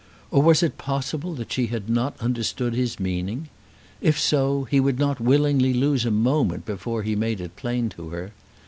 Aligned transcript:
Or 0.31 0.41
was 0.41 0.63
it 0.63 0.79
possible 0.79 1.35
that 1.35 1.51
she 1.51 1.67
had 1.67 1.87
not 1.87 2.19
understood 2.19 2.73
his 2.73 2.99
meaning? 2.99 3.49
If 4.01 4.19
so, 4.19 4.63
he 4.63 4.79
would 4.79 4.97
not 4.97 5.19
willingly 5.21 5.75
lose 5.75 6.05
a 6.05 6.09
moment 6.09 6.65
before 6.65 7.03
he 7.03 7.15
made 7.15 7.39
it 7.39 7.55
plain 7.55 7.87
to 7.89 8.09
her. 8.09 8.31